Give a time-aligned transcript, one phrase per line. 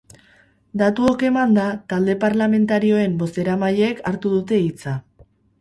[0.81, 4.99] Datuok emanda, talde parlamentarioen bozeramaileek hartu dute hitza.